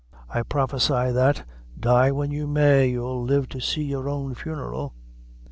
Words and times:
I 0.29 0.41
prophecy 0.41 1.11
that, 1.11 1.45
die 1.79 2.09
when 2.09 2.31
you 2.31 2.47
may, 2.47 2.87
you'll 2.89 3.21
live 3.23 3.47
to 3.49 3.59
see 3.61 3.83
your 3.83 4.09
own 4.09 4.33
funeral." 4.33 4.95